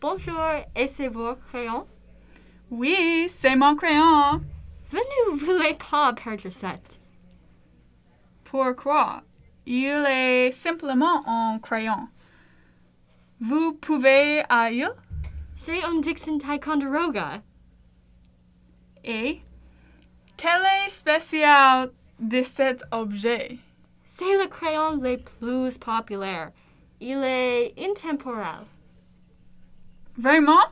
[0.00, 0.40] Bonjour,
[0.76, 1.84] et c'est votre crayon?
[2.70, 4.40] Oui, c'est mon crayon.
[4.90, 7.00] Vous ne voulez pas perdre cette.
[8.44, 9.22] Pourquoi?
[9.66, 12.06] Il est simplement un crayon.
[13.40, 14.86] Vous pouvez aller?
[15.56, 17.42] C'est un Dixon Ticonderoga.
[19.02, 19.40] Et?
[20.36, 21.90] Quel est spécial
[22.20, 23.58] de cet objet?
[24.04, 26.52] C'est le crayon le plus populaire.
[27.00, 28.64] Il est intemporel.
[30.18, 30.64] Vraiment?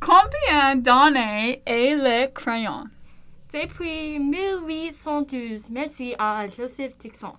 [0.00, 2.84] Combien d'années est le crayon?
[3.52, 7.32] Depuis 1812, merci à Joseph Dixon.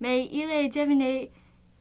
[0.00, 1.28] Mais il est devenu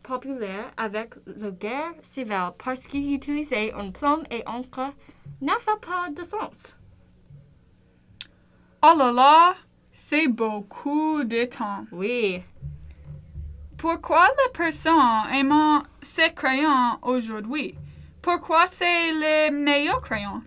[0.04, 4.94] populaire avec la guerre civile parce qu'il utilisait un plomb et encre
[5.42, 6.78] n'avait pas de sens.
[8.84, 9.56] Oh là là,
[9.92, 11.86] c'est beaucoup de temps.
[11.92, 12.44] Oui,
[13.78, 14.94] Pourquoi les personnes
[15.34, 17.74] aiment ces crayons aujourd'hui?
[18.22, 20.44] Pourquoi c'est le meilleur crayon?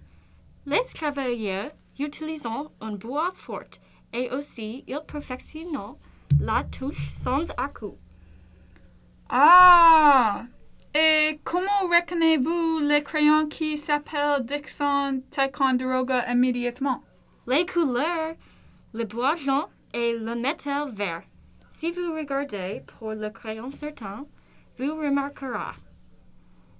[0.67, 2.47] les travailleurs utilisent
[2.81, 3.65] un bois fort
[4.13, 5.97] et aussi ils perfectionnent
[6.41, 7.99] la touche sans à-coup.
[9.29, 10.45] Ah!
[10.95, 17.03] Et comment reconnaissez-vous le crayon qui s'appelle Dixon Ticonderoga immédiatement?
[17.49, 18.37] Les couleurs,
[18.93, 21.23] le bois jaune et le métal vert.
[21.71, 24.27] Si vous regardez pour le crayon certain,
[24.79, 25.84] vous remarquerez.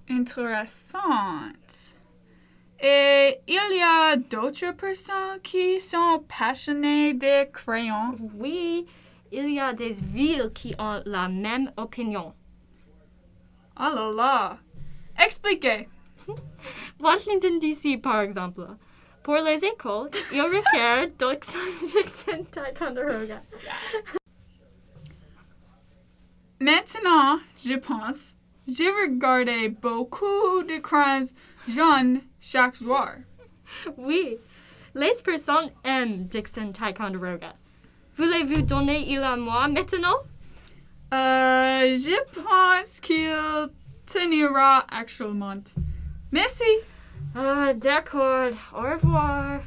[0.09, 1.49] Intéressant.
[2.79, 8.15] Et il y a d'autres personnes qui sont passionnées de crayons.
[8.35, 8.85] Oui,
[9.31, 12.33] il y a des villes qui ont la même opinion.
[13.79, 14.57] Oh là là!
[15.17, 15.87] Expliquez!
[16.99, 18.67] Washington, D.C., par exemple.
[19.23, 23.41] Pour les écoles, il requiert Dixon Ticonderoga.
[26.59, 28.35] Maintenant, je pense,
[28.67, 31.27] j'ai regardé beaucoup de crayons
[31.67, 33.07] jaunes chaque jour.
[33.97, 34.37] Oui,
[34.93, 37.53] les personnes aiment Dixon Ticonderoga.
[38.17, 40.19] Voulez-vous donner il à moi maintenant?
[41.13, 43.69] Euh, je pense qu'il
[44.05, 45.63] tenira actuellement.
[46.31, 46.63] Merci!
[47.35, 48.51] Ah, d'accord.
[48.73, 49.59] Au revoir.